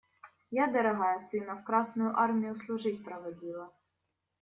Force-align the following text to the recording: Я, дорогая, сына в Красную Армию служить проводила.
Я, 0.49 0.65
дорогая, 0.67 1.19
сына 1.19 1.57
в 1.57 1.63
Красную 1.63 2.17
Армию 2.19 2.55
служить 2.55 3.03
проводила. 3.03 3.71